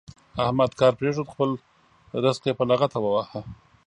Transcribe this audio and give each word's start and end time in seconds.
احمد 0.43 0.71
کار 0.79 0.91
پرېښود؛ 0.99 1.27
خپل 1.33 1.49
زرق 2.23 2.43
يې 2.47 2.53
په 2.59 2.63
لغته 2.69 2.97
وواهه. 3.01 3.39